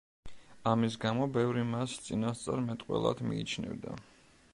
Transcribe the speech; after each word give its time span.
ამის 0.69 0.95
გამო 1.03 1.27
ბევრი 1.35 1.65
მას 1.73 1.93
წინასწარმეტყველად 2.05 3.21
მიიჩნევდა. 3.33 3.95